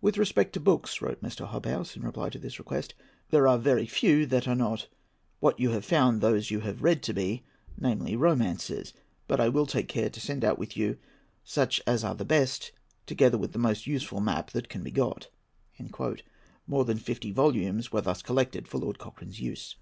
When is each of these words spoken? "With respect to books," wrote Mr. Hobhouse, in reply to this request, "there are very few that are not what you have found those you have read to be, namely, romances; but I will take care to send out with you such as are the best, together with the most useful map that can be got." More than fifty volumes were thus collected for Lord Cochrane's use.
"With 0.00 0.18
respect 0.18 0.52
to 0.54 0.58
books," 0.58 1.00
wrote 1.00 1.22
Mr. 1.22 1.46
Hobhouse, 1.46 1.94
in 1.94 2.02
reply 2.02 2.28
to 2.30 2.40
this 2.40 2.58
request, 2.58 2.92
"there 3.30 3.46
are 3.46 3.56
very 3.56 3.86
few 3.86 4.26
that 4.26 4.48
are 4.48 4.56
not 4.56 4.88
what 5.38 5.60
you 5.60 5.70
have 5.70 5.84
found 5.84 6.20
those 6.20 6.50
you 6.50 6.58
have 6.66 6.82
read 6.82 7.04
to 7.04 7.12
be, 7.14 7.44
namely, 7.78 8.16
romances; 8.16 8.92
but 9.28 9.38
I 9.40 9.48
will 9.48 9.66
take 9.66 9.86
care 9.86 10.10
to 10.10 10.20
send 10.20 10.44
out 10.44 10.58
with 10.58 10.76
you 10.76 10.98
such 11.44 11.80
as 11.86 12.02
are 12.02 12.16
the 12.16 12.24
best, 12.24 12.72
together 13.06 13.38
with 13.38 13.52
the 13.52 13.60
most 13.60 13.86
useful 13.86 14.18
map 14.18 14.50
that 14.50 14.68
can 14.68 14.82
be 14.82 14.90
got." 14.90 15.28
More 16.66 16.84
than 16.84 16.98
fifty 16.98 17.30
volumes 17.30 17.92
were 17.92 18.00
thus 18.00 18.22
collected 18.22 18.66
for 18.66 18.78
Lord 18.78 18.98
Cochrane's 18.98 19.38
use. 19.38 19.76